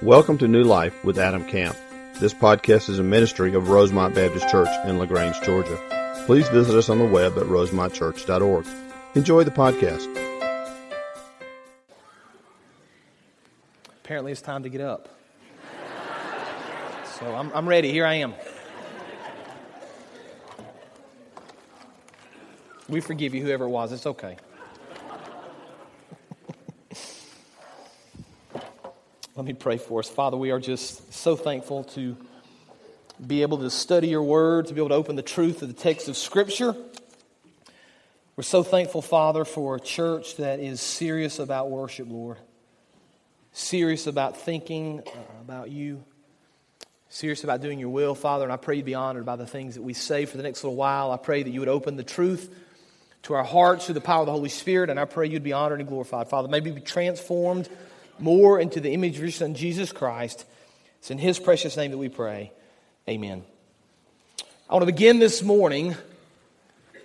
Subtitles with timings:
[0.00, 1.76] Welcome to New Life with Adam Camp.
[2.18, 5.78] This podcast is a ministry of Rosemont Baptist Church in LaGrange, Georgia.
[6.26, 8.66] Please visit us on the web at rosemontchurch.org.
[9.14, 10.08] Enjoy the podcast.
[14.04, 15.08] Apparently, it's time to get up.
[17.18, 17.92] So I'm, I'm ready.
[17.92, 18.34] Here I am.
[22.88, 23.92] We forgive you, whoever it was.
[23.92, 24.36] It's okay.
[29.34, 30.10] Let me pray for us.
[30.10, 32.18] Father, we are just so thankful to
[33.26, 35.74] be able to study your word, to be able to open the truth of the
[35.74, 36.76] text of Scripture.
[38.36, 42.36] We're so thankful, Father, for a church that is serious about worship, Lord.
[43.52, 45.10] Serious about thinking uh,
[45.40, 46.04] about you.
[47.08, 48.44] Serious about doing your will, Father.
[48.44, 50.62] And I pray you'd be honored by the things that we say for the next
[50.62, 51.10] little while.
[51.10, 52.54] I pray that you would open the truth
[53.22, 54.90] to our hearts through the power of the Holy Spirit.
[54.90, 56.48] And I pray you'd be honored and glorified, Father.
[56.48, 57.70] Maybe be transformed
[58.22, 60.46] more into the image of your Son, Jesus Christ.
[60.98, 62.52] It's in His precious name that we pray.
[63.08, 63.42] Amen.
[64.70, 65.96] I want to begin this morning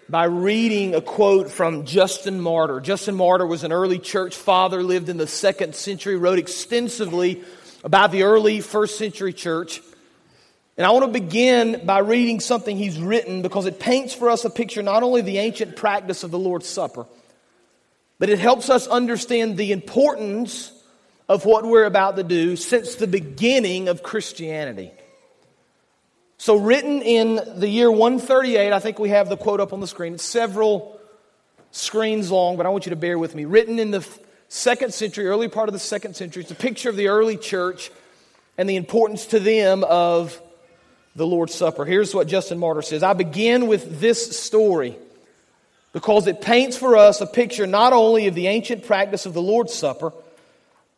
[0.08, 2.80] by reading a quote from Justin Martyr.
[2.80, 7.44] Justin Martyr was an early church father, lived in the second century, wrote extensively
[7.84, 9.82] about the early first century church.
[10.78, 14.46] And I want to begin by reading something he's written because it paints for us
[14.46, 17.08] a picture not only of the ancient practice of the Lord's Supper,
[18.20, 20.72] but it helps us understand the importance
[21.30, 24.92] of what we're about to do since the beginning of Christianity.
[26.38, 29.88] So, written in the year 138, I think we have the quote up on the
[29.88, 30.14] screen.
[30.14, 31.00] It's several
[31.72, 33.46] screens long, but I want you to bear with me.
[33.46, 34.08] Written in the
[34.48, 37.92] second century, early part of the second century, it's a picture of the early church
[38.58, 40.40] and the importance to them of
[41.16, 41.86] the Lord's Supper.
[41.86, 44.96] Here's what Justin Martyr says I begin with this story
[45.92, 49.42] because it paints for us a picture not only of the ancient practice of the
[49.42, 50.14] Lord's Supper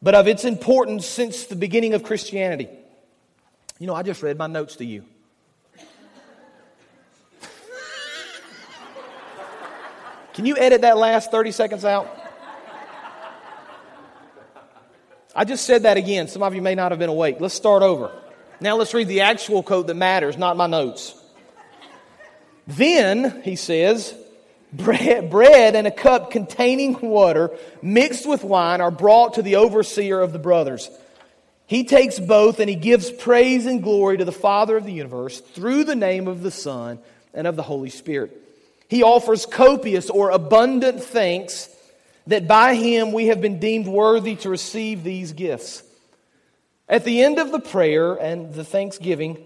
[0.02, 2.70] but of its importance since the beginning of Christianity.
[3.80, 5.06] You know, I just read my notes to you.
[10.34, 12.08] Can you edit that last 30 seconds out?
[15.36, 16.28] I just said that again.
[16.28, 17.38] Some of you may not have been awake.
[17.40, 18.12] Let's start over.
[18.62, 21.16] Now let's read the actual quote that matters, not my notes.
[22.68, 24.14] Then, he says,
[24.74, 30.20] bread, bread and a cup containing water mixed with wine are brought to the overseer
[30.20, 30.90] of the brothers.
[31.66, 35.40] He takes both and he gives praise and glory to the Father of the universe
[35.40, 37.00] through the name of the Son
[37.34, 38.36] and of the Holy Spirit.
[38.88, 41.70] He offers copious or abundant thanks
[42.26, 45.84] that by him we have been deemed worthy to receive these gifts.
[46.88, 49.38] At the end of the prayer and the thanksgiving,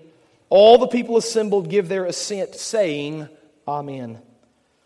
[0.50, 3.28] all the people assembled give their assent, saying,
[3.68, 4.22] Amen.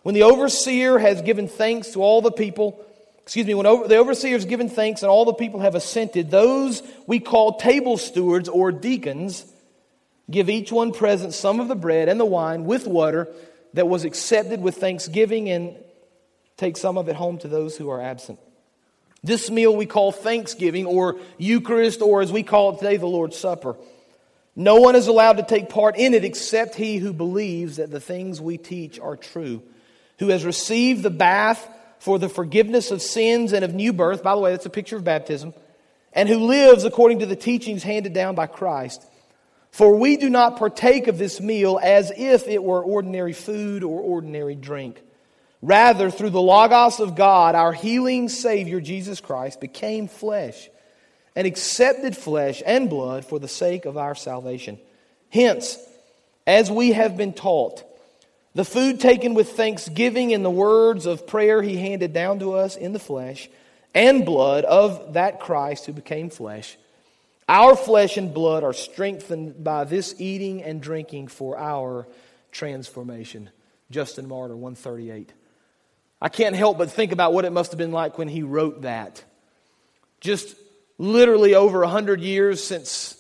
[0.08, 2.82] When the overseer has given thanks to all the people,
[3.18, 6.32] excuse me, when over, the overseer has given thanks and all the people have assented,
[6.32, 9.46] those we call table stewards or deacons
[10.32, 13.28] give each one present some of the bread and the wine with water
[13.74, 15.76] that was accepted with thanksgiving and
[16.56, 18.40] take some of it home to those who are absent.
[19.26, 23.38] This meal we call Thanksgiving or Eucharist or as we call it today, the Lord's
[23.38, 23.76] Supper.
[24.56, 28.00] No one is allowed to take part in it except he who believes that the
[28.00, 29.64] things we teach are true
[30.20, 31.70] who has received the bath
[32.00, 34.24] for the forgiveness of sins and of new birth.
[34.24, 35.54] By the way, that's a picture of baptism.
[36.14, 39.06] And who lives according to the teachings handed down by Christ.
[39.72, 44.02] For we do not partake of this meal as if it were ordinary food or
[44.02, 45.02] ordinary drink.
[45.62, 50.70] Rather, through the Logos of God, our healing Savior, Jesus Christ, became flesh
[51.36, 54.80] and accepted flesh and blood for the sake of our salvation.
[55.30, 55.78] Hence,
[56.48, 57.84] as we have been taught,
[58.58, 62.76] the food taken with thanksgiving and the words of prayer he handed down to us
[62.76, 63.48] in the flesh
[63.94, 66.76] and blood of that Christ who became flesh.
[67.48, 72.08] Our flesh and blood are strengthened by this eating and drinking for our
[72.52, 73.52] transformation.
[73.92, 75.32] Justin Martyr, 138.
[76.20, 78.82] I can't help but think about what it must have been like when he wrote
[78.82, 79.24] that.
[80.20, 80.56] Just
[80.98, 83.17] literally over a hundred years since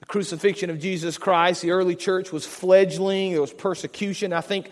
[0.00, 1.62] the crucifixion of Jesus Christ.
[1.62, 4.32] The early church was fledgling, there was persecution.
[4.32, 4.70] I think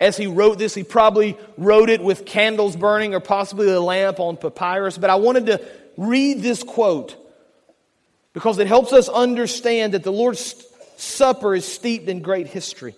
[0.00, 4.20] as he wrote this, he probably wrote it with candles burning or possibly a lamp
[4.20, 4.96] on papyrus.
[4.96, 5.60] But I wanted to
[5.96, 7.16] read this quote
[8.32, 10.64] because it helps us understand that the Lord's
[10.96, 12.94] Supper is steeped in great history.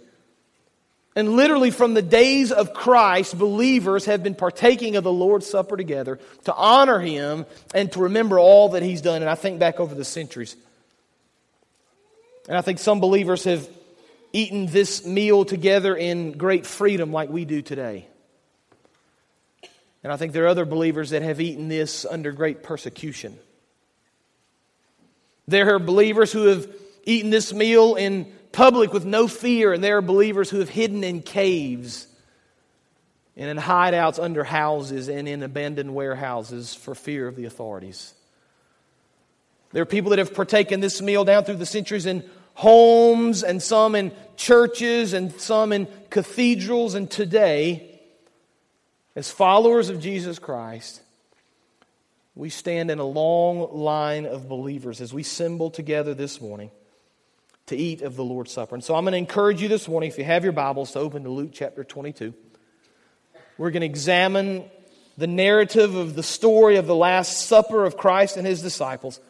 [1.16, 5.76] And literally, from the days of Christ, believers have been partaking of the Lord's Supper
[5.76, 9.22] together to honor Him and to remember all that He's done.
[9.22, 10.56] And I think back over the centuries.
[12.48, 13.68] And I think some believers have
[14.32, 18.06] eaten this meal together in great freedom like we do today.
[20.02, 23.38] And I think there are other believers that have eaten this under great persecution.
[25.46, 26.72] There are believers who have
[27.04, 31.04] eaten this meal in public with no fear, and there are believers who have hidden
[31.04, 32.06] in caves
[33.36, 38.14] and in hideouts under houses and in abandoned warehouses for fear of the authorities.
[39.72, 42.24] There are people that have partaken this meal down through the centuries in
[42.54, 46.94] homes and some in churches and some in cathedrals.
[46.94, 48.00] And today,
[49.14, 51.00] as followers of Jesus Christ,
[52.34, 56.70] we stand in a long line of believers as we assemble together this morning
[57.66, 58.74] to eat of the Lord's Supper.
[58.74, 60.98] And so I'm going to encourage you this morning, if you have your Bibles, to
[60.98, 62.34] open to Luke chapter 22.
[63.56, 64.64] We're going to examine
[65.16, 69.20] the narrative of the story of the Last Supper of Christ and his disciples.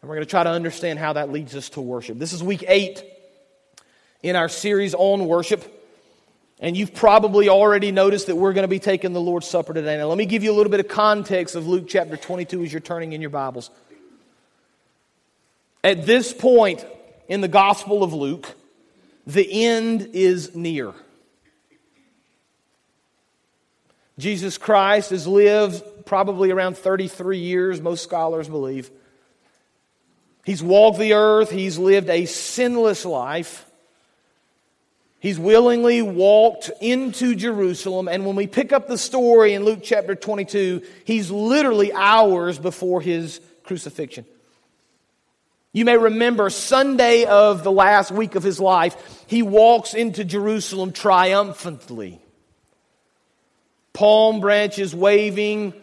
[0.00, 2.18] And we're going to try to understand how that leads us to worship.
[2.18, 3.02] This is week eight
[4.22, 5.74] in our series on worship.
[6.60, 9.96] And you've probably already noticed that we're going to be taking the Lord's Supper today.
[9.96, 12.72] Now, let me give you a little bit of context of Luke chapter 22 as
[12.72, 13.70] you're turning in your Bibles.
[15.84, 16.84] At this point
[17.28, 18.54] in the Gospel of Luke,
[19.26, 20.92] the end is near.
[24.18, 28.90] Jesus Christ has lived probably around 33 years, most scholars believe.
[30.44, 33.64] He's walked the earth, he's lived a sinless life.
[35.20, 40.14] He's willingly walked into Jerusalem, and when we pick up the story in Luke chapter
[40.14, 44.24] 22, he's literally hours before his crucifixion.
[45.72, 50.92] You may remember Sunday of the last week of his life, he walks into Jerusalem
[50.92, 52.20] triumphantly.
[53.92, 55.74] Palm branches waving,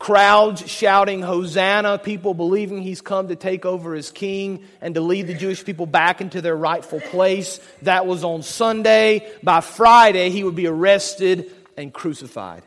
[0.00, 5.26] crowds shouting Hosanna, people believing he's come to take over as king and to lead
[5.28, 7.60] the Jewish people back into their rightful place.
[7.82, 9.30] That was on Sunday.
[9.42, 12.62] By Friday, he would be arrested and crucified.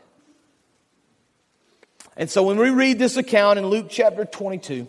[2.16, 4.86] And so when we read this account in Luke chapter 22,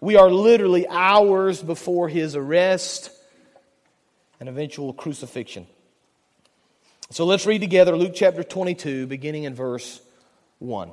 [0.00, 3.10] we are literally hours before his arrest
[4.38, 5.66] and eventual crucifixion.
[7.10, 10.00] So let's read together Luke chapter 22, beginning in verse
[10.60, 10.92] 1.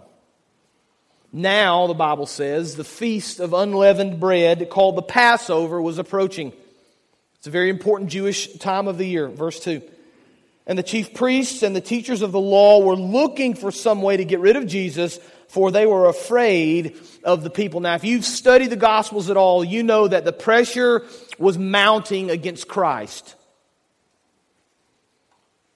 [1.34, 6.52] Now, the Bible says, the feast of unleavened bread called the Passover was approaching.
[7.38, 9.30] It's a very important Jewish time of the year.
[9.30, 9.82] Verse 2.
[10.68, 14.18] And the chief priests and the teachers of the law were looking for some way
[14.18, 17.80] to get rid of Jesus, for they were afraid of the people.
[17.80, 21.06] Now, if you've studied the Gospels at all, you know that the pressure
[21.40, 23.36] was mounting against Christ.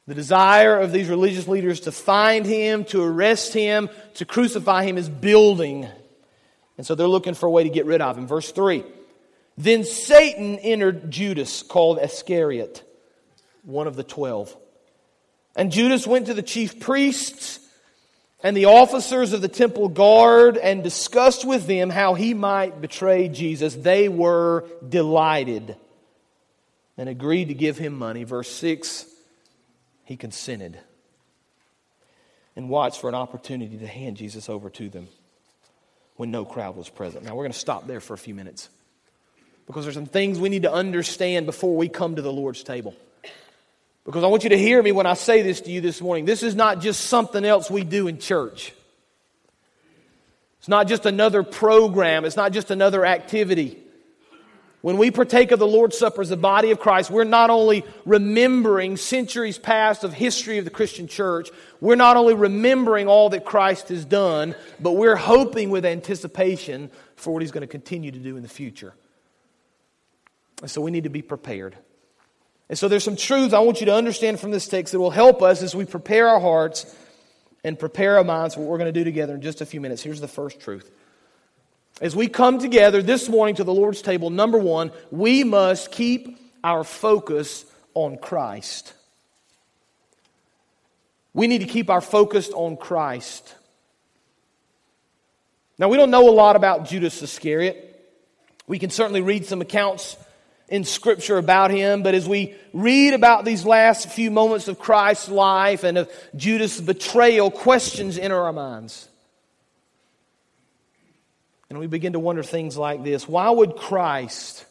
[0.08, 4.98] The desire of these religious leaders to find him, to arrest him, to crucify him
[4.98, 5.88] is building.
[6.78, 8.28] And so they're looking for a way to get rid of him.
[8.28, 8.84] Verse 3
[9.58, 12.84] Then Satan entered Judas, called Iscariot,
[13.64, 14.56] one of the twelve.
[15.56, 17.60] And Judas went to the chief priests
[18.44, 23.28] and the officers of the temple guard and discussed with them how he might betray
[23.30, 23.74] Jesus.
[23.74, 25.78] They were delighted
[26.98, 28.24] and agreed to give him money.
[28.24, 29.08] Verse 6
[30.06, 30.80] he consented
[32.56, 35.08] and watched for an opportunity to hand Jesus over to them
[36.16, 37.26] when no crowd was present.
[37.26, 38.70] Now, we're going to stop there for a few minutes
[39.68, 42.96] because there's some things we need to understand before we come to the Lord's table.
[44.06, 46.26] Because I want you to hear me when I say this to you this morning.
[46.26, 48.72] This is not just something else we do in church.
[50.60, 52.26] It's not just another program.
[52.26, 53.80] It's not just another activity.
[54.86, 57.84] When we partake of the Lord's Supper as the body of Christ, we're not only
[58.06, 61.50] remembering centuries past of history of the Christian church,
[61.82, 67.34] we're not only remembering all that Christ has done, but we're hoping with anticipation for
[67.34, 68.94] what he's going to continue to do in the future.
[70.62, 71.76] And so we need to be prepared.
[72.70, 75.10] And so there's some truths I want you to understand from this text that will
[75.10, 76.96] help us as we prepare our hearts
[77.64, 79.82] and prepare our minds for what we're going to do together in just a few
[79.82, 80.04] minutes.
[80.04, 80.92] Here's the first truth.
[82.02, 86.38] As we come together this morning to the Lord's table, number one, we must keep
[86.64, 88.94] our focus on Christ.
[91.34, 93.56] We need to keep our focus on Christ.
[95.78, 97.92] Now, we don't know a lot about Judas Iscariot.
[98.68, 100.18] We can certainly read some accounts
[100.68, 105.30] in Scripture about him, but as we read about these last few moments of Christ's
[105.30, 109.08] life and of Judas' betrayal, questions enter our minds.
[111.76, 114.64] And we begin to wonder things like this Why would Christ,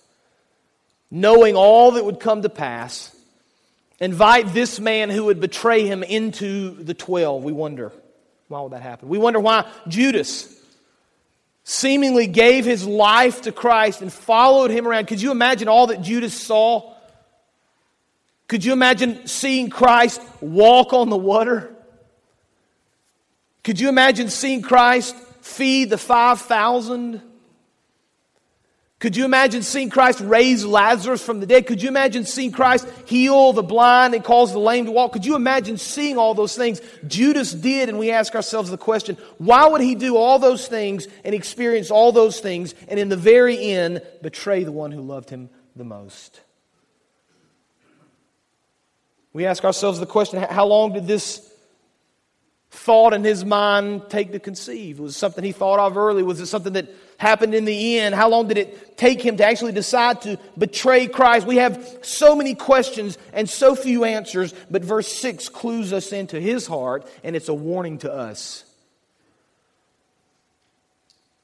[1.10, 3.14] knowing all that would come to pass,
[4.00, 7.44] invite this man who would betray him into the 12?
[7.44, 7.92] We wonder.
[8.48, 9.10] Why would that happen?
[9.10, 10.58] We wonder why Judas
[11.62, 15.06] seemingly gave his life to Christ and followed him around.
[15.06, 16.94] Could you imagine all that Judas saw?
[18.48, 21.70] Could you imagine seeing Christ walk on the water?
[23.62, 25.14] Could you imagine seeing Christ
[25.44, 27.20] feed the 5,000?
[28.98, 31.66] Could you imagine seeing Christ raise Lazarus from the dead?
[31.66, 35.12] Could you imagine seeing Christ heal the blind and cause the lame to walk?
[35.12, 36.80] Could you imagine seeing all those things?
[37.06, 41.06] Judas did, and we ask ourselves the question why would he do all those things
[41.24, 45.28] and experience all those things and in the very end betray the one who loved
[45.28, 46.40] him the most?
[49.34, 51.53] We ask ourselves the question how long did this
[52.74, 54.98] thought in his mind take to conceive?
[54.98, 56.22] Was it something he thought of early?
[56.22, 58.14] Was it something that happened in the end?
[58.14, 61.46] How long did it take him to actually decide to betray Christ?
[61.46, 66.40] We have so many questions and so few answers, but verse 6 clues us into
[66.40, 68.64] his heart, and it's a warning to us.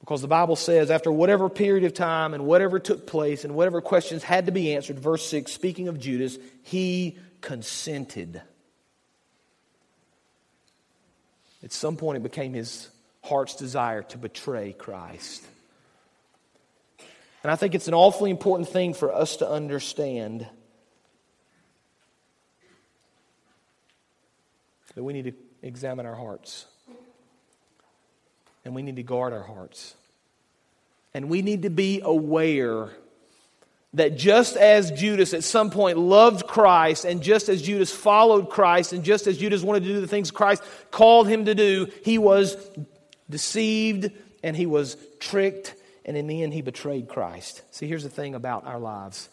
[0.00, 3.80] Because the Bible says, after whatever period of time and whatever took place and whatever
[3.80, 8.42] questions had to be answered, verse 6, speaking of Judas, he consented.
[11.62, 12.88] At some point, it became his
[13.22, 15.44] heart's desire to betray Christ.
[17.42, 20.46] And I think it's an awfully important thing for us to understand
[24.94, 26.66] that we need to examine our hearts.
[28.64, 29.94] And we need to guard our hearts.
[31.14, 32.90] And we need to be aware
[33.94, 38.92] that just as Judas at some point loved Christ, and just as Judas followed Christ,
[38.92, 42.18] and just as Judas wanted to do the things Christ called him to do, he
[42.18, 42.56] was
[43.28, 45.74] deceived and he was tricked
[46.10, 47.62] and in the end, he betrayed Christ.
[47.70, 49.28] See, here's the thing about our lives.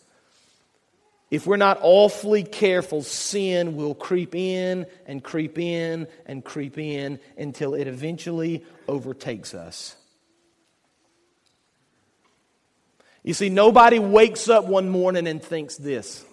[1.32, 7.20] If we're not awfully careful, sin will creep in and creep in and creep in
[7.36, 9.96] until it eventually overtakes us.
[13.24, 16.24] You see, nobody wakes up one morning and thinks this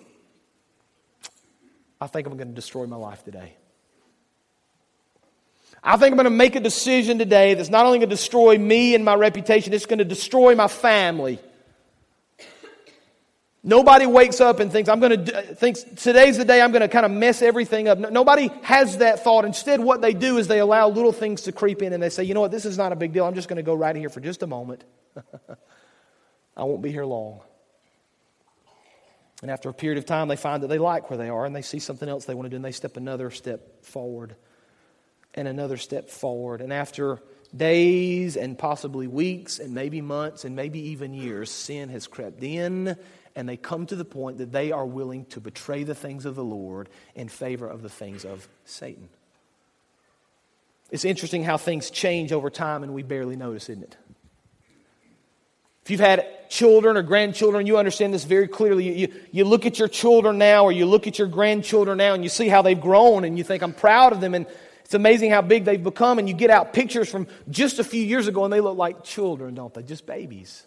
[2.01, 3.55] I think I'm going to destroy my life today.
[5.83, 8.57] I think I'm going to make a decision today that's not only going to destroy
[8.59, 11.39] me and my reputation, it's going to destroy my family.
[13.63, 16.89] Nobody wakes up and thinks, I'm going to, thinks today's the day I'm going to
[16.89, 17.99] kind of mess everything up.
[17.99, 19.47] Nobody has that thought.
[19.47, 22.25] Instead, what they do is they allow little things to creep in and they say,
[22.25, 23.25] you know what, this is not a big deal.
[23.25, 24.85] I'm just going to go right here for just a moment.
[26.57, 27.41] I won't be here long.
[29.43, 31.55] And after a period of time, they find that they like where they are and
[31.55, 34.37] they see something else they want to do and they step another step forward
[35.35, 36.61] and another step forward.
[36.61, 37.21] And after
[37.55, 42.97] days and possibly weeks and maybe months and maybe even years, sin has crept in
[43.37, 46.37] and they come to the point that they are willing to betray the things of
[46.37, 49.09] the Lord in favor of the things of Satan.
[50.91, 53.97] It's interesting how things change over time and we barely notice, isn't it?
[55.85, 58.85] If you've had children or grandchildren, you understand this very clearly.
[58.85, 62.15] You, you, you, look at your children now or you look at your grandchildren now
[62.15, 64.35] and you see how they've grown and you think, I'm proud of them.
[64.35, 64.47] And
[64.85, 68.03] it's amazing how big they've become, and you get out pictures from just a few
[68.03, 69.83] years ago, and they look like children, don't they?
[69.83, 70.67] Just babies.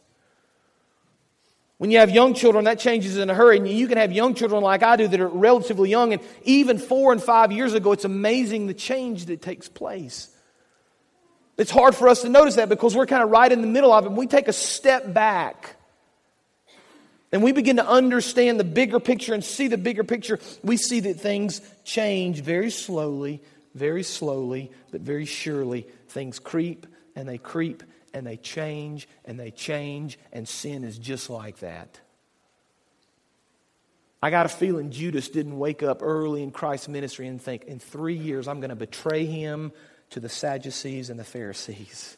[1.78, 3.58] When you have young children, that changes in a hurry.
[3.58, 6.14] And you can have young children like I do that are relatively young.
[6.14, 10.30] And even four and five years ago, it's amazing the change that takes place.
[11.58, 13.92] It's hard for us to notice that because we're kind of right in the middle
[13.92, 14.12] of it.
[14.12, 15.76] We take a step back
[17.32, 20.40] and we begin to understand the bigger picture and see the bigger picture.
[20.64, 23.42] We see that things change very slowly,
[23.74, 26.86] very slowly, but very surely, things creep
[27.16, 27.84] and they creep
[28.14, 32.00] and they change and they change, and sin is just like that.
[34.22, 37.80] I got a feeling Judas didn't wake up early in Christ's ministry and think, in
[37.80, 39.72] three years, I'm going to betray him
[40.12, 42.18] to the Sadducees and the Pharisees.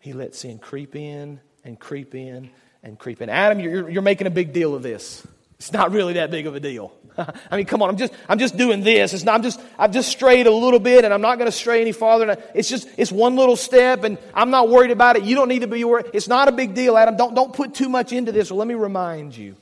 [0.00, 2.50] He let sin creep in and creep in
[2.82, 3.28] and creep in.
[3.28, 5.26] Adam, you're, you're making a big deal of this.
[5.58, 6.90] It's not really that big of a deal.
[7.50, 9.12] I mean, come on, I'm just, I'm just doing this.
[9.12, 11.56] It's not, I'm just, I've just strayed a little bit and I'm not going to
[11.56, 12.42] stray any farther.
[12.54, 15.24] It's just, it's one little step and I'm not worried about it.
[15.24, 16.06] You don't need to be worried.
[16.14, 17.18] It's not a big deal, Adam.
[17.18, 18.50] Don't, don't put too much into this.
[18.50, 19.54] Or let me remind you.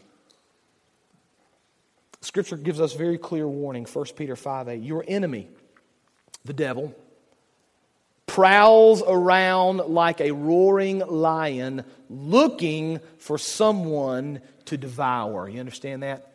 [2.20, 3.84] Scripture gives us very clear warning.
[3.84, 4.82] 1 Peter 5 8.
[4.82, 5.48] Your enemy,
[6.48, 6.92] the devil,
[8.26, 15.48] prowls around like a roaring lion looking for someone to devour.
[15.48, 16.32] You understand that?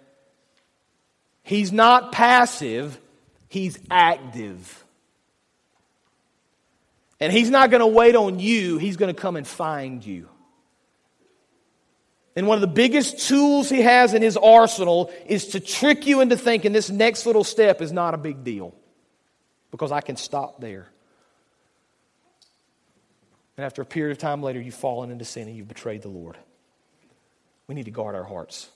[1.43, 2.97] He's not passive,
[3.49, 4.79] he's active.
[7.19, 10.29] And he's not going to wait on you, he's going to come and find you.
[12.35, 16.21] And one of the biggest tools he has in his arsenal is to trick you
[16.21, 18.73] into thinking this next little step is not a big deal
[19.73, 20.85] because I can stop there.
[23.57, 26.09] And after a period of time later, you've fallen into sin and you've betrayed the
[26.09, 26.37] Lord.
[27.65, 28.69] We need to guard our hearts.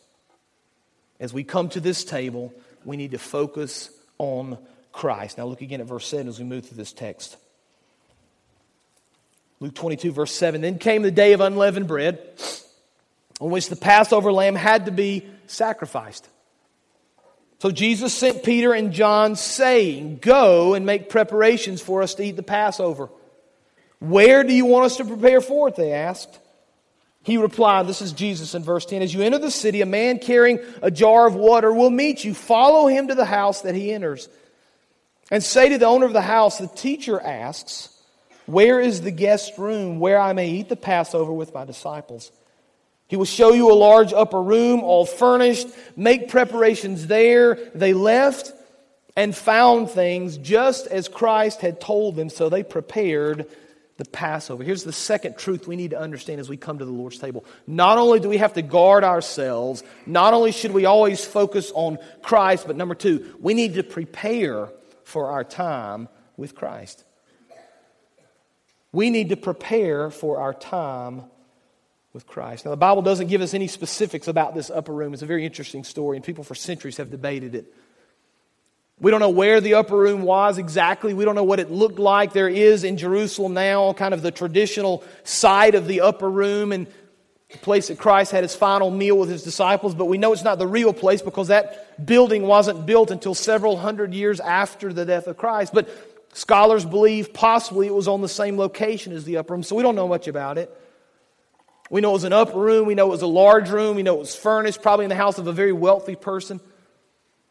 [1.20, 2.52] As we come to this table,
[2.84, 4.58] we need to focus on
[4.92, 5.38] Christ.
[5.38, 7.38] Now, look again at verse 7 as we move through this text.
[9.60, 10.62] Luke 22, verse 7.
[10.62, 12.20] Then came the day of unleavened bread,
[13.40, 16.28] on which the Passover lamb had to be sacrificed.
[17.60, 22.36] So Jesus sent Peter and John, saying, Go and make preparations for us to eat
[22.36, 23.10] the Passover.
[24.00, 25.76] Where do you want us to prepare for it?
[25.76, 26.40] They asked.
[27.24, 29.02] He replied, This is Jesus in verse 10.
[29.02, 32.34] As you enter the city, a man carrying a jar of water will meet you.
[32.34, 34.30] Follow him to the house that he enters.
[35.32, 37.90] And say to the owner of the house, The teacher asks,
[38.46, 42.32] Where is the guest room where I may eat the Passover with my disciples?
[43.08, 45.68] He will show you a large upper room, all furnished.
[45.96, 47.56] Make preparations there.
[47.74, 48.52] They left
[49.16, 53.48] and found things just as Christ had told them, so they prepared
[53.98, 54.64] the Passover.
[54.64, 57.44] Here's the second truth we need to understand as we come to the Lord's table.
[57.66, 61.98] Not only do we have to guard ourselves, not only should we always focus on
[62.22, 64.70] Christ, but number two, we need to prepare
[65.04, 67.04] for our time with Christ.
[68.92, 71.24] We need to prepare for our time
[72.18, 72.66] with Christ.
[72.66, 75.14] Now, the Bible doesn't give us any specifics about this upper room.
[75.14, 77.72] It's a very interesting story, and people for centuries have debated it.
[79.00, 81.14] We don't know where the upper room was exactly.
[81.14, 82.34] We don't know what it looked like.
[82.34, 86.88] There is in Jerusalem now kind of the traditional site of the upper room and
[87.52, 90.44] the place that Christ had his final meal with his disciples, but we know it's
[90.44, 95.06] not the real place because that building wasn't built until several hundred years after the
[95.06, 95.72] death of Christ.
[95.72, 95.88] But
[96.34, 99.84] scholars believe possibly it was on the same location as the upper room, so we
[99.84, 100.76] don't know much about it.
[101.90, 102.86] We know it was an upper room.
[102.86, 103.96] We know it was a large room.
[103.96, 106.60] We know it was furnished, probably in the house of a very wealthy person.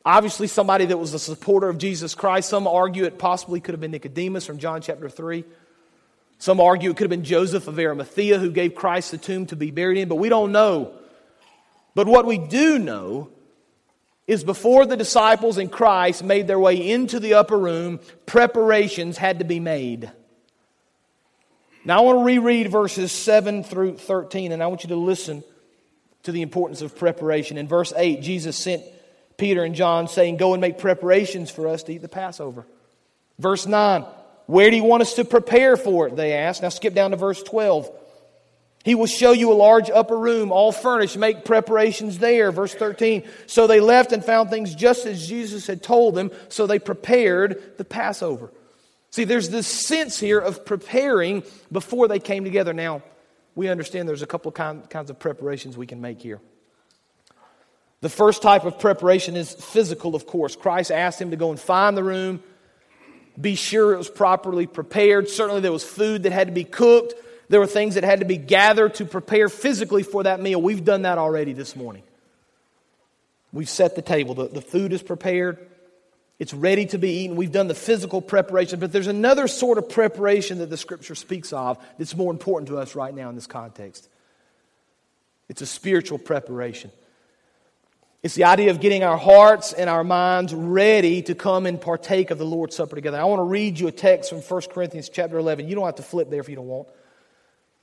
[0.04, 2.48] Obviously, somebody that was a supporter of Jesus Christ.
[2.48, 5.44] Some argue it possibly could have been Nicodemus from John chapter 3.
[6.38, 9.56] Some argue it could have been Joseph of Arimathea who gave Christ the tomb to
[9.56, 10.92] be buried in, but we don't know.
[11.94, 13.30] But what we do know
[14.26, 19.38] is before the disciples and Christ made their way into the upper room, preparations had
[19.38, 20.10] to be made.
[21.86, 25.44] Now, I want to reread verses 7 through 13, and I want you to listen
[26.24, 27.58] to the importance of preparation.
[27.58, 28.82] In verse 8, Jesus sent
[29.36, 32.66] Peter and John, saying, Go and make preparations for us to eat the Passover.
[33.38, 34.04] Verse 9,
[34.46, 36.16] Where do you want us to prepare for it?
[36.16, 36.60] They asked.
[36.60, 37.88] Now, skip down to verse 12.
[38.84, 41.16] He will show you a large upper room, all furnished.
[41.16, 42.50] Make preparations there.
[42.50, 43.22] Verse 13.
[43.46, 47.78] So they left and found things just as Jesus had told them, so they prepared
[47.78, 48.50] the Passover.
[49.16, 52.74] See, there's this sense here of preparing before they came together.
[52.74, 53.00] Now,
[53.54, 56.38] we understand there's a couple kind, kinds of preparations we can make here.
[58.02, 60.54] The first type of preparation is physical, of course.
[60.54, 62.42] Christ asked him to go and find the room,
[63.40, 65.30] be sure it was properly prepared.
[65.30, 67.14] Certainly, there was food that had to be cooked,
[67.48, 70.60] there were things that had to be gathered to prepare physically for that meal.
[70.60, 72.02] We've done that already this morning.
[73.50, 75.70] We've set the table, the, the food is prepared.
[76.38, 77.36] It's ready to be eaten.
[77.36, 81.52] We've done the physical preparation, but there's another sort of preparation that the scripture speaks
[81.52, 84.08] of that's more important to us right now in this context.
[85.48, 86.90] It's a spiritual preparation.
[88.22, 92.30] It's the idea of getting our hearts and our minds ready to come and partake
[92.30, 93.18] of the Lord's Supper together.
[93.18, 95.68] I want to read you a text from 1 Corinthians chapter 11.
[95.68, 96.88] You don't have to flip there if you don't want.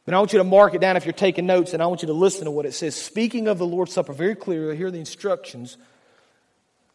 [0.06, 2.02] But I want you to mark it down if you're taking notes, and I want
[2.02, 2.94] you to listen to what it says.
[2.94, 5.78] Speaking of the Lord's Supper, very clearly, here are the instructions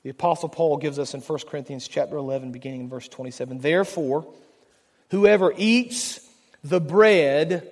[0.03, 3.59] the apostle Paul gives us in 1 Corinthians chapter 11 beginning in verse 27.
[3.59, 4.27] Therefore,
[5.11, 6.21] whoever eats
[6.63, 7.71] the bread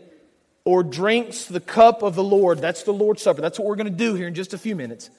[0.65, 3.41] or drinks the cup of the Lord, that's the Lord's Supper.
[3.41, 5.11] That's what we're going to do here in just a few minutes.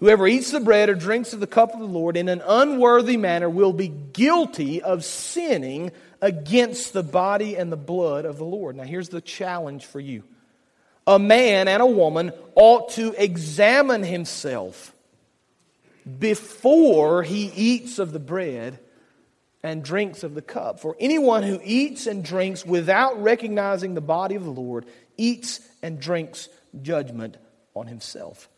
[0.00, 3.18] Whoever eats the bread or drinks of the cup of the Lord in an unworthy
[3.18, 5.92] manner will be guilty of sinning
[6.22, 8.76] against the body and the blood of the Lord.
[8.76, 10.24] Now, here's the challenge for you
[11.06, 14.94] a man and a woman ought to examine himself
[16.18, 18.78] before he eats of the bread
[19.62, 20.80] and drinks of the cup.
[20.80, 26.00] For anyone who eats and drinks without recognizing the body of the Lord eats and
[26.00, 26.48] drinks
[26.80, 27.36] judgment
[27.74, 28.48] on himself.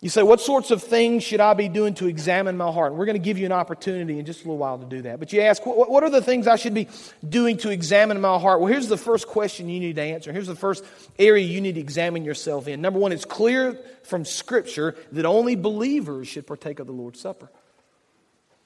[0.00, 2.92] You say, What sorts of things should I be doing to examine my heart?
[2.92, 5.02] And we're going to give you an opportunity in just a little while to do
[5.02, 5.18] that.
[5.18, 6.88] But you ask, What are the things I should be
[7.26, 8.60] doing to examine my heart?
[8.60, 10.32] Well, here's the first question you need to answer.
[10.32, 10.84] Here's the first
[11.18, 12.80] area you need to examine yourself in.
[12.80, 17.50] Number one, it's clear from Scripture that only believers should partake of the Lord's Supper.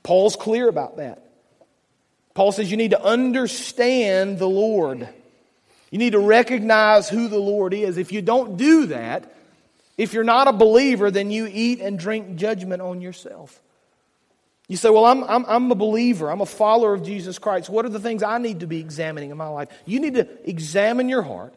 [0.05, 1.31] Paul's clear about that.
[2.35, 5.09] Paul says you need to understand the Lord.
[5.91, 7.97] You need to recognize who the Lord is.
[7.97, 9.33] If you don't do that,
[9.97, 13.61] if you're not a believer, then you eat and drink judgment on yourself.
[14.69, 16.31] You say, Well, I'm, I'm, I'm a believer.
[16.31, 17.69] I'm a follower of Jesus Christ.
[17.69, 19.69] What are the things I need to be examining in my life?
[19.85, 21.55] You need to examine your heart.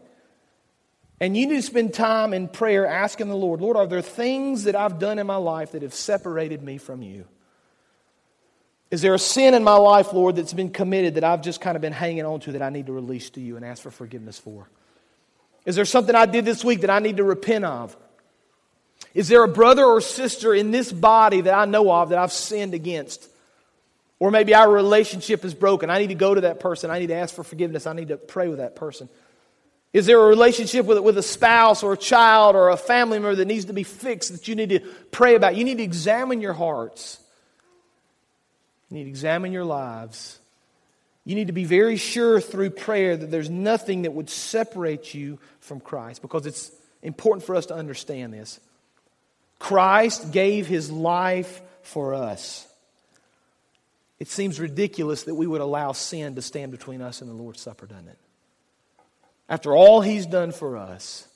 [1.19, 4.65] And you need to spend time in prayer asking the Lord, Lord, are there things
[4.65, 7.25] that I've done in my life that have separated me from you?
[8.91, 11.75] Is there a sin in my life, Lord, that's been committed that I've just kind
[11.75, 13.89] of been hanging on to that I need to release to you and ask for
[13.89, 14.69] forgiveness for?
[15.65, 17.97] Is there something I did this week that I need to repent of?
[19.17, 22.31] Is there a brother or sister in this body that I know of that I've
[22.31, 23.27] sinned against?
[24.19, 25.89] Or maybe our relationship is broken.
[25.89, 26.91] I need to go to that person.
[26.91, 27.87] I need to ask for forgiveness.
[27.87, 29.09] I need to pray with that person.
[29.91, 33.33] Is there a relationship with, with a spouse or a child or a family member
[33.37, 35.55] that needs to be fixed that you need to pray about?
[35.55, 37.19] You need to examine your hearts.
[38.91, 40.37] You need to examine your lives.
[41.25, 45.39] You need to be very sure through prayer that there's nothing that would separate you
[45.59, 48.59] from Christ because it's important for us to understand this.
[49.59, 52.67] Christ gave his life for us.
[54.19, 57.61] It seems ridiculous that we would allow sin to stand between us and the Lord's
[57.61, 58.17] Supper, doesn't it?
[59.49, 61.27] After all he's done for us,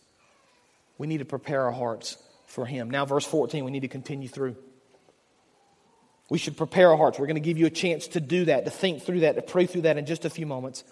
[0.97, 2.89] we need to prepare our hearts for him.
[2.89, 4.55] Now, verse 14, we need to continue through.
[6.29, 7.19] We should prepare our hearts.
[7.19, 9.41] We're going to give you a chance to do that, to think through that, to
[9.41, 10.83] pray through that in just a few moments.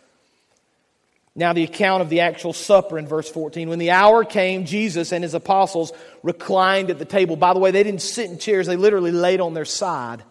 [1.35, 3.69] Now, the account of the actual supper in verse 14.
[3.69, 7.35] When the hour came, Jesus and his apostles reclined at the table.
[7.35, 10.23] By the way, they didn't sit in chairs, they literally laid on their side.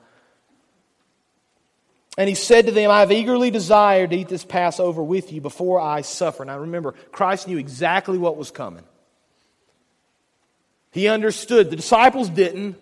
[2.19, 5.41] And he said to them, I have eagerly desired to eat this Passover with you
[5.41, 6.45] before I suffer.
[6.45, 8.83] Now remember, Christ knew exactly what was coming.
[10.91, 11.71] He understood.
[11.71, 12.77] The disciples didn't.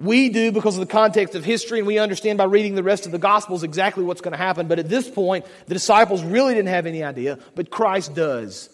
[0.00, 3.04] We do because of the context of history, and we understand by reading the rest
[3.04, 4.66] of the Gospels exactly what's going to happen.
[4.66, 8.70] But at this point, the disciples really didn't have any idea, but Christ does.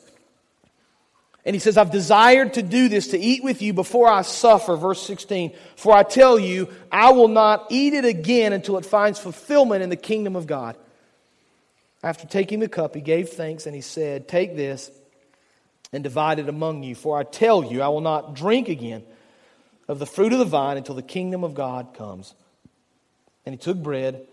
[1.44, 4.76] And he says, I've desired to do this, to eat with you before I suffer.
[4.76, 5.52] Verse 16.
[5.74, 9.90] For I tell you, I will not eat it again until it finds fulfillment in
[9.90, 10.76] the kingdom of God.
[12.04, 14.92] After taking the cup, he gave thanks and he said, Take this
[15.92, 16.94] and divide it among you.
[16.94, 19.02] For I tell you, I will not drink again
[19.88, 22.34] of the fruit of the vine until the kingdom of God comes.
[23.44, 24.26] And he took bread,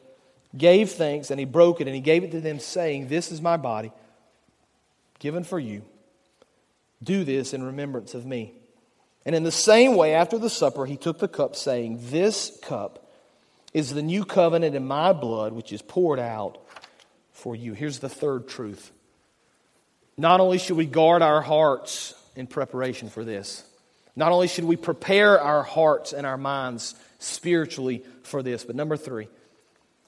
[0.58, 3.42] gave thanks, and he broke it, and he gave it to them, saying, This is
[3.42, 3.92] my body,
[5.20, 5.84] given for you.
[7.04, 8.54] Do this in remembrance of me.
[9.26, 13.12] And in the same way, after the supper, he took the cup, saying, This cup
[13.74, 16.58] is the new covenant in my blood, which is poured out
[17.32, 17.74] for you.
[17.74, 18.92] Here's the third truth.
[20.18, 23.64] Not only should we guard our hearts in preparation for this,
[24.16, 28.98] not only should we prepare our hearts and our minds spiritually for this, but number
[28.98, 29.28] three,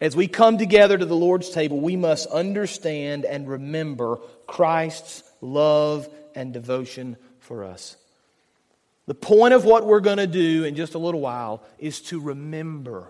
[0.01, 6.07] as we come together to the Lord's table, we must understand and remember Christ's love
[6.35, 7.95] and devotion for us.
[9.07, 12.19] The point of what we're going to do in just a little while is to
[12.19, 13.07] remember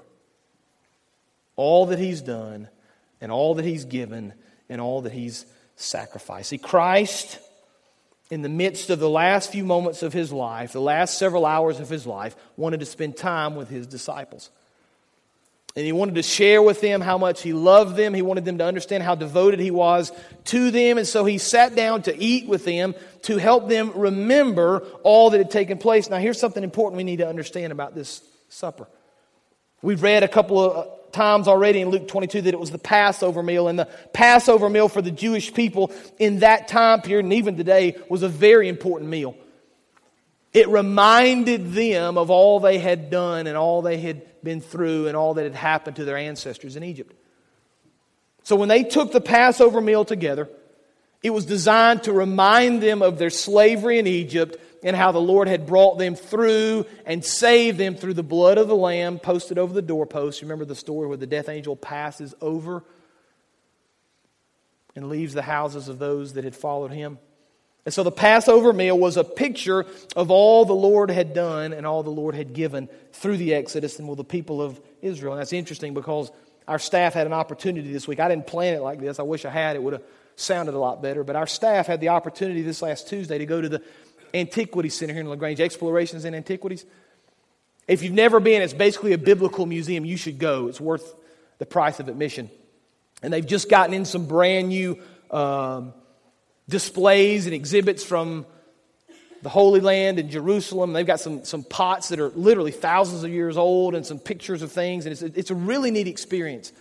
[1.55, 2.67] all that He's done
[3.21, 4.33] and all that He's given
[4.69, 6.49] and all that He's sacrificed.
[6.49, 7.39] See, Christ
[8.31, 11.79] in the midst of the last few moments of his life, the last several hours
[11.79, 14.49] of his life, wanted to spend time with his disciples.
[15.75, 18.13] And he wanted to share with them how much he loved them.
[18.13, 20.11] He wanted them to understand how devoted he was
[20.45, 20.97] to them.
[20.97, 25.37] And so he sat down to eat with them to help them remember all that
[25.37, 26.09] had taken place.
[26.09, 28.87] Now, here's something important we need to understand about this supper.
[29.81, 33.41] We've read a couple of times already in Luke 22 that it was the Passover
[33.41, 33.67] meal.
[33.67, 37.95] And the Passover meal for the Jewish people in that time period and even today
[38.09, 39.35] was a very important meal.
[40.53, 45.17] It reminded them of all they had done and all they had been through and
[45.17, 47.13] all that had happened to their ancestors in Egypt.
[48.43, 50.47] So when they took the Passover meal together,
[51.23, 55.47] it was designed to remind them of their slavery in Egypt and how the Lord
[55.47, 59.73] had brought them through and saved them through the blood of the Lamb posted over
[59.73, 60.43] the doorpost.
[60.43, 62.83] Remember the story where the death angel passes over
[64.95, 67.17] and leaves the houses of those that had followed him?
[67.83, 71.85] And so the Passover meal was a picture of all the Lord had done and
[71.85, 75.33] all the Lord had given through the Exodus and with the people of Israel.
[75.33, 76.31] And that's interesting because
[76.67, 78.19] our staff had an opportunity this week.
[78.19, 79.19] I didn't plan it like this.
[79.19, 79.75] I wish I had.
[79.75, 80.03] It would have
[80.35, 81.23] sounded a lot better.
[81.23, 83.81] But our staff had the opportunity this last Tuesday to go to the
[84.33, 86.85] Antiquity Center here in LaGrange, Explorations in Antiquities.
[87.87, 90.05] If you've never been, it's basically a biblical museum.
[90.05, 90.67] You should go.
[90.67, 91.15] It's worth
[91.59, 92.49] the price of admission.
[93.21, 94.99] And they've just gotten in some brand new
[95.31, 95.93] um,
[96.67, 98.45] displays and exhibits from
[99.41, 100.93] the Holy Land and Jerusalem.
[100.93, 104.63] They've got some, some pots that are literally thousands of years old and some pictures
[104.63, 105.05] of things.
[105.05, 106.73] And it's a, it's a really neat experience.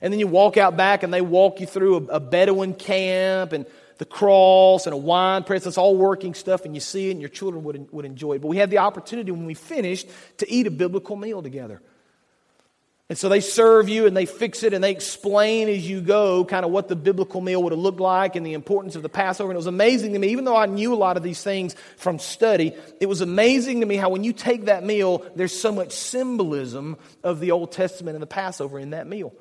[0.00, 3.52] And then you walk out back and they walk you through a, a Bedouin camp
[3.52, 3.66] and
[3.98, 5.66] the cross and a wine press.
[5.66, 8.42] It's all working stuff, and you see it, and your children would, would enjoy it.
[8.42, 10.08] But we had the opportunity when we finished
[10.38, 11.82] to eat a biblical meal together.
[13.10, 16.44] And so they serve you and they fix it and they explain as you go
[16.44, 19.08] kind of what the biblical meal would have looked like and the importance of the
[19.08, 19.50] Passover.
[19.50, 21.74] And it was amazing to me, even though I knew a lot of these things
[21.96, 25.72] from study, it was amazing to me how when you take that meal, there's so
[25.72, 29.32] much symbolism of the Old Testament and the Passover in that meal.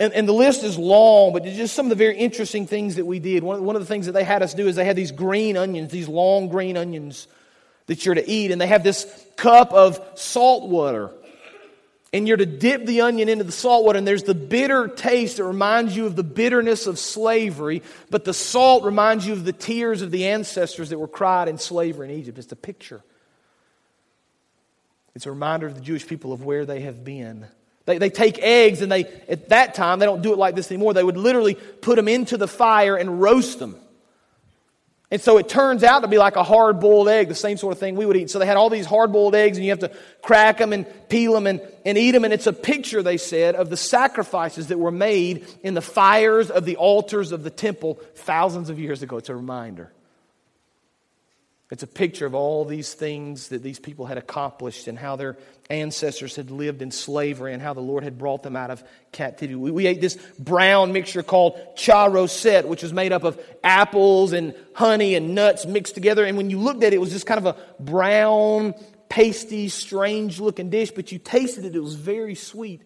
[0.00, 3.06] And, and the list is long, but just some of the very interesting things that
[3.06, 3.44] we did.
[3.44, 5.56] One, one of the things that they had us do is they had these green
[5.56, 7.28] onions, these long green onions
[7.86, 11.12] that you're to eat, and they have this cup of salt water
[12.12, 15.36] and you're to dip the onion into the salt water, and there's the bitter taste
[15.36, 19.52] that reminds you of the bitterness of slavery, but the salt reminds you of the
[19.52, 22.38] tears of the ancestors that were cried in slavery in Egypt.
[22.38, 23.02] It's a picture.
[25.14, 27.46] It's a reminder of the Jewish people of where they have been.
[27.90, 30.70] They, they take eggs, and they, at that time, they don't do it like this
[30.70, 30.94] anymore.
[30.94, 33.76] They would literally put them into the fire and roast them.
[35.12, 37.72] And so it turns out to be like a hard boiled egg, the same sort
[37.72, 38.30] of thing we would eat.
[38.30, 39.90] So they had all these hard boiled eggs, and you have to
[40.22, 42.24] crack them and peel them and, and eat them.
[42.24, 46.48] And it's a picture, they said, of the sacrifices that were made in the fires
[46.48, 49.16] of the altars of the temple thousands of years ago.
[49.16, 49.92] It's a reminder.
[51.70, 55.38] It's a picture of all these things that these people had accomplished and how their
[55.70, 59.54] ancestors had lived in slavery and how the Lord had brought them out of captivity.
[59.54, 64.52] We, we ate this brown mixture called charoset, which was made up of apples and
[64.74, 66.24] honey and nuts mixed together.
[66.24, 68.74] And when you looked at it, it was just kind of a brown,
[69.08, 72.82] pasty, strange looking dish, but you tasted it, it was very sweet.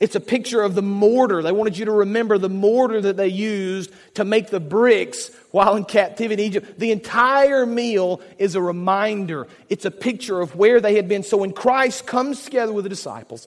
[0.00, 1.42] It's a picture of the mortar.
[1.42, 5.76] They wanted you to remember the mortar that they used to make the bricks while
[5.76, 6.78] in captivity in Egypt.
[6.78, 9.46] The entire meal is a reminder.
[9.68, 11.22] It's a picture of where they had been.
[11.22, 13.46] So when Christ comes together with the disciples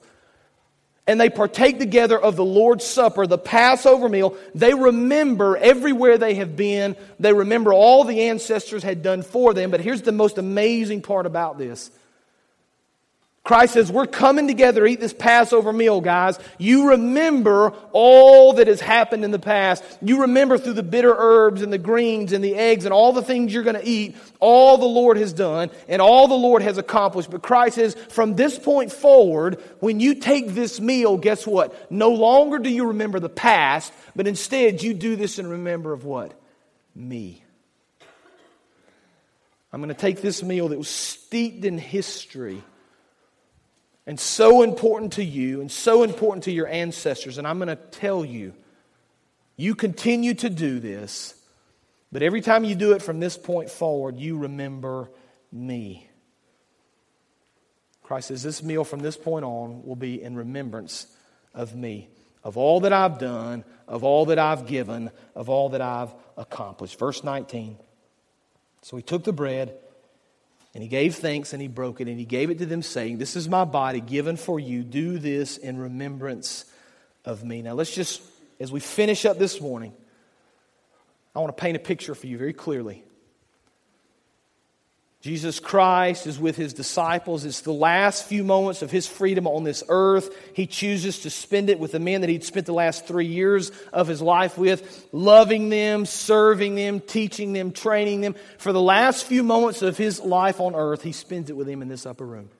[1.08, 6.34] and they partake together of the Lord's Supper, the Passover meal, they remember everywhere they
[6.34, 6.94] have been.
[7.18, 9.72] They remember all the ancestors had done for them.
[9.72, 11.90] But here's the most amazing part about this
[13.44, 16.38] Christ says, We're coming together to eat this Passover meal, guys.
[16.56, 19.84] You remember all that has happened in the past.
[20.00, 23.22] You remember through the bitter herbs and the greens and the eggs and all the
[23.22, 26.78] things you're going to eat, all the Lord has done and all the Lord has
[26.78, 27.30] accomplished.
[27.30, 31.92] But Christ says, From this point forward, when you take this meal, guess what?
[31.92, 36.06] No longer do you remember the past, but instead you do this in remember of
[36.06, 36.32] what?
[36.94, 37.42] Me.
[39.70, 42.62] I'm going to take this meal that was steeped in history
[44.06, 47.38] and so important to you and so important to your ancestors.
[47.38, 48.54] And I'm going to tell you,
[49.56, 51.34] you continue to do this,
[52.12, 55.10] but every time you do it from this point forward, you remember
[55.52, 56.08] me.
[58.02, 61.06] Christ says, This meal from this point on will be in remembrance
[61.54, 62.08] of me,
[62.42, 66.98] of all that I've done, of all that I've given, of all that I've accomplished.
[66.98, 67.78] Verse 19.
[68.82, 69.78] So he took the bread.
[70.74, 73.18] And he gave thanks and he broke it and he gave it to them, saying,
[73.18, 74.82] This is my body given for you.
[74.82, 76.64] Do this in remembrance
[77.24, 77.62] of me.
[77.62, 78.20] Now, let's just,
[78.58, 79.94] as we finish up this morning,
[81.34, 83.04] I want to paint a picture for you very clearly.
[85.24, 87.46] Jesus Christ is with his disciples.
[87.46, 90.36] It's the last few moments of his freedom on this earth.
[90.52, 93.72] He chooses to spend it with the men that he'd spent the last three years
[93.90, 98.34] of his life with, loving them, serving them, teaching them, training them.
[98.58, 101.80] For the last few moments of his life on earth, he spends it with them
[101.80, 102.50] in this upper room.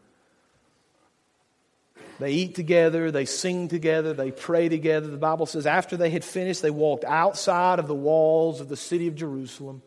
[2.18, 5.09] They eat together, they sing together, they pray together.
[5.09, 8.77] The Bible says after they had finished, they walked outside of the walls of the
[8.79, 9.83] city of Jerusalem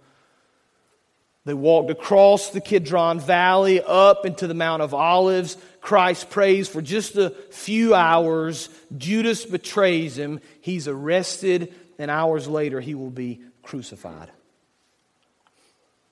[1.47, 5.55] they walked across the Kidron Valley up into the Mount of Olives.
[5.79, 8.67] Christ prays for just a few hours.
[8.97, 10.41] Judas betrays him.
[10.59, 14.29] He's arrested, and hours later, he will be crucified.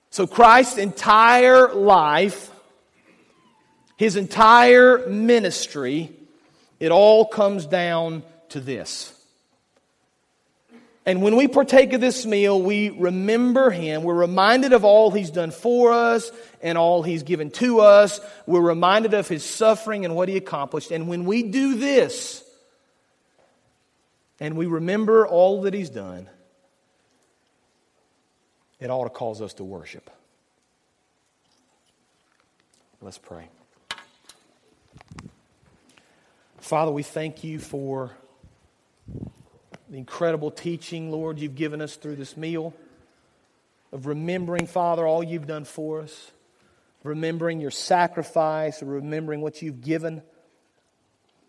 [0.10, 2.50] So, Christ's entire life,
[3.98, 6.14] his entire ministry,
[6.80, 9.15] it all comes down to this
[11.06, 14.02] and when we partake of this meal, we remember him.
[14.02, 18.20] We're reminded of all he's done for us and all he's given to us.
[18.48, 20.90] We're reminded of his suffering and what he accomplished.
[20.90, 22.44] And when we do this,
[24.40, 26.28] and we remember all that he's done,
[28.80, 30.10] it ought to cause us to worship.
[33.00, 33.48] Let's pray.
[36.58, 38.12] Father, we thank you for
[39.90, 42.74] the incredible teaching, Lord, you've given us through this meal,
[43.92, 46.32] of remembering, Father, all you've done for us,
[47.04, 50.22] remembering your sacrifice, remembering what you've given.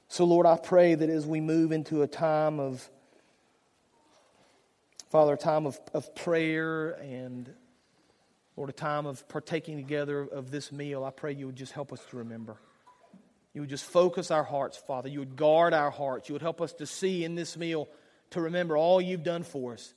[0.08, 2.88] So, Lord, I pray that as we move into a time of,
[5.10, 7.50] Father, a time of, of prayer and,
[8.56, 11.92] Lord, a time of partaking together of this meal, I pray you would just help
[11.92, 12.56] us to remember.
[13.54, 15.08] You would just focus our hearts, Father.
[15.08, 16.28] You would guard our hearts.
[16.28, 17.88] You would help us to see in this meal,
[18.30, 19.94] to remember all you've done for us.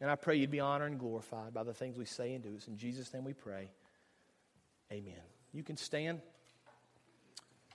[0.00, 2.50] And I pray you'd be honored and glorified by the things we say and do.
[2.56, 3.70] It's in Jesus' name we pray.
[4.90, 5.14] Amen.
[5.52, 6.20] You can stand.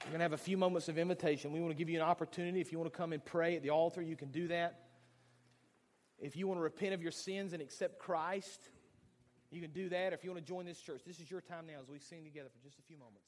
[0.04, 1.52] We're going to have a few moments of invitation.
[1.52, 2.60] We want to give you an opportunity.
[2.60, 4.82] If you want to come and pray at the altar, you can do that.
[6.20, 8.70] If you want to repent of your sins and accept Christ,
[9.52, 10.13] you can do that.
[10.13, 12.24] If you want to join this church, this is your time now as we sing
[12.24, 13.28] together for just a few moments.